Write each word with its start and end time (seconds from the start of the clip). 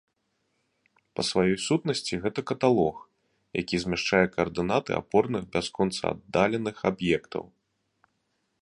Па 1.17 1.21
сваёй 1.29 1.53
сутнасці 1.65 2.19
гэта 2.23 2.39
каталог, 2.51 2.95
які 3.61 3.75
змяшчае 3.85 4.23
каардынаты 4.35 4.91
апорных 5.03 5.43
бясконца 5.53 6.03
аддаленых 6.15 6.77
аб'ектаў. 6.95 7.43